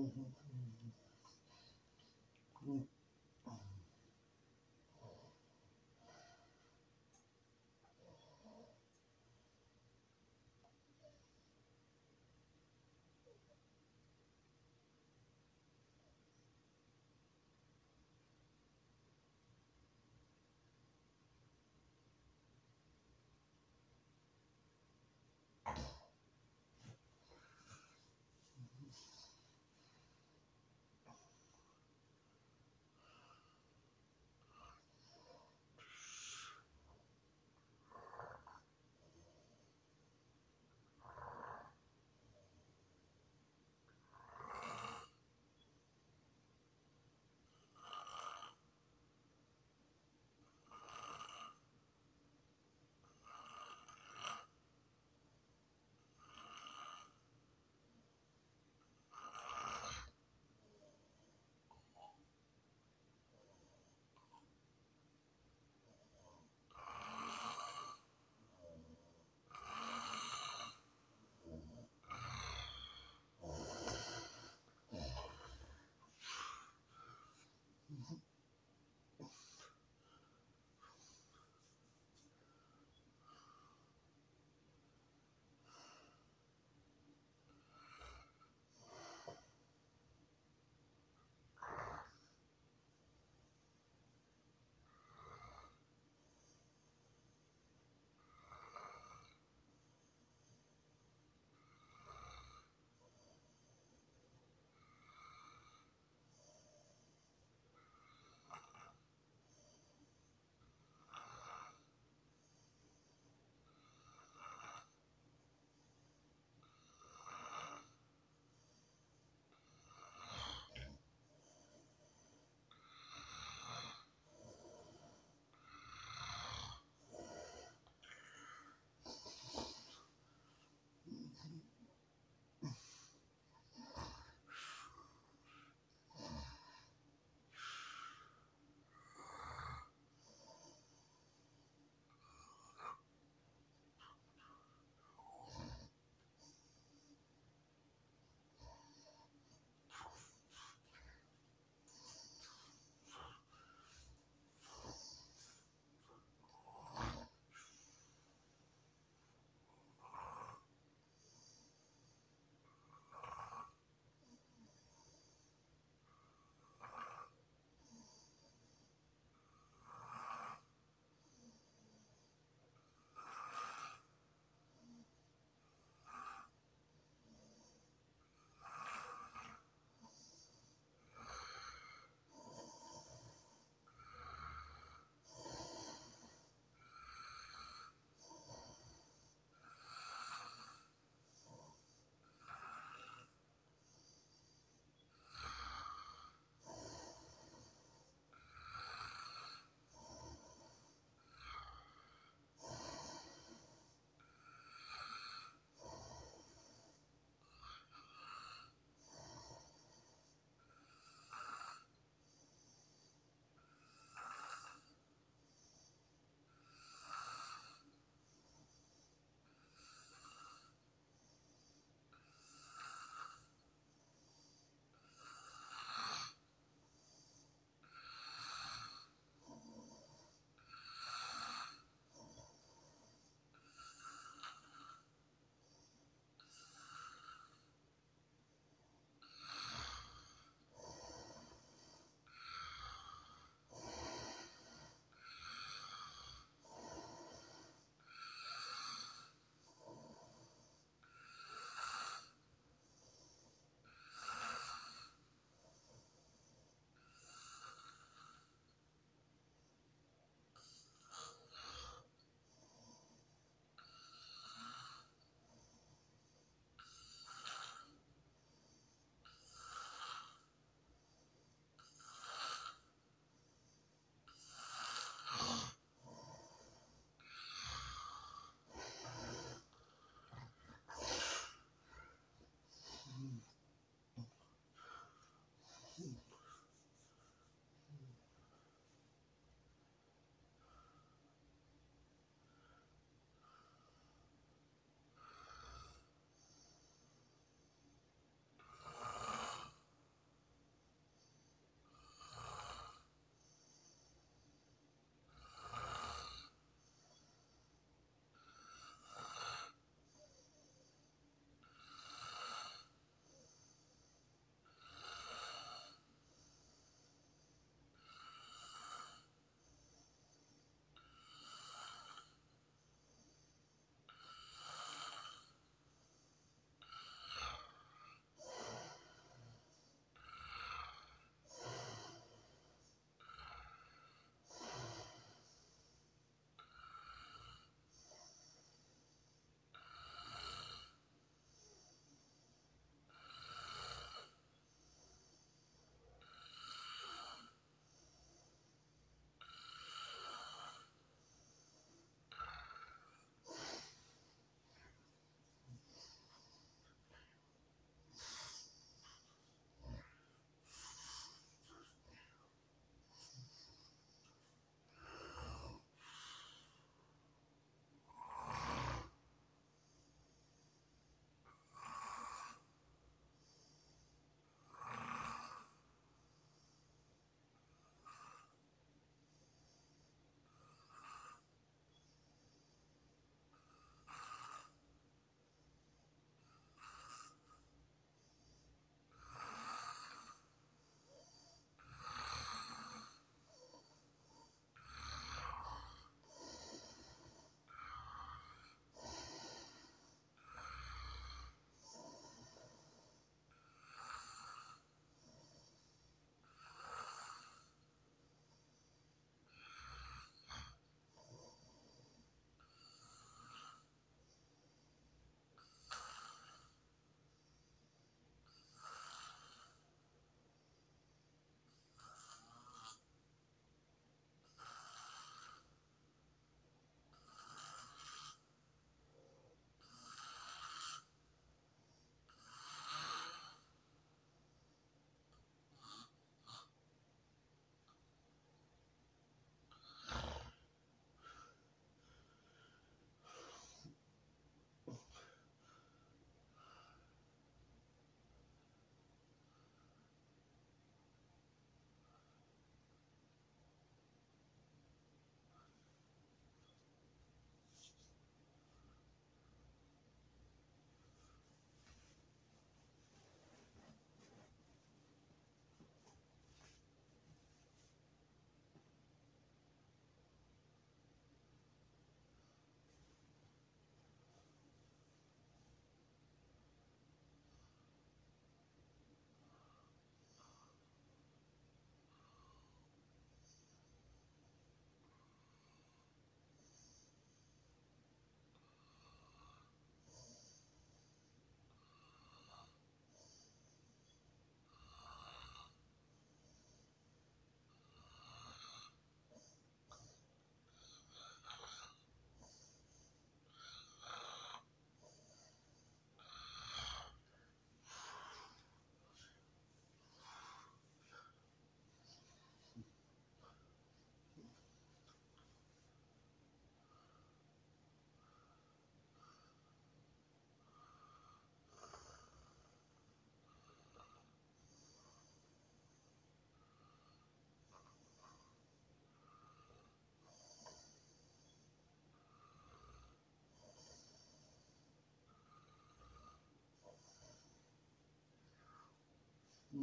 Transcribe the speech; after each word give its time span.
Mm-hmm. 0.00 0.49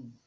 Mm. 0.03 0.26